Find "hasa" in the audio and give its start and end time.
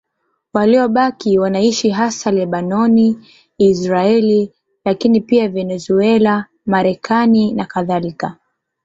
1.89-2.31